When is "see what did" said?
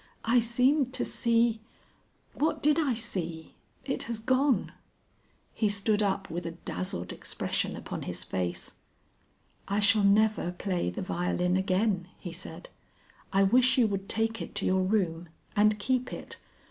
1.05-2.79